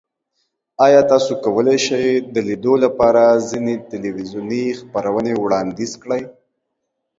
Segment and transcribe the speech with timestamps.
[0.85, 6.23] ایا تاسو کولی شئ د لیدو لپاره ځینې تلویزیوني خپرونې وړاندیز کړئ؟